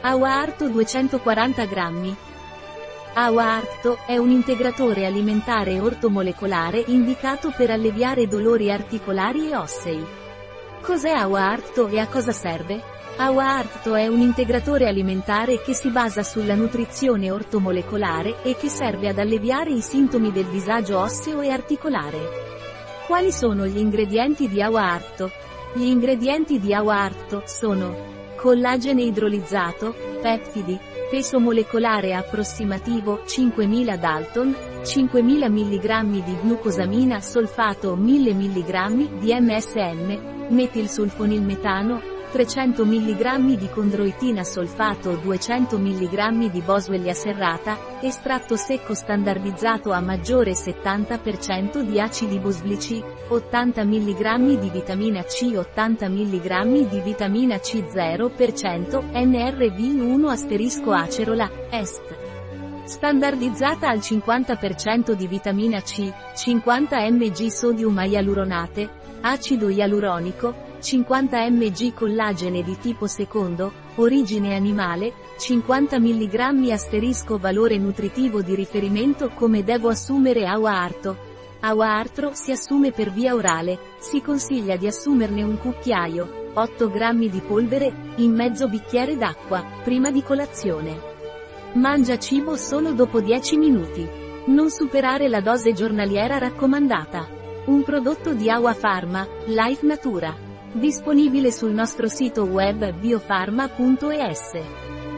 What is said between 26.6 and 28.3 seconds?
di Awa Arto sono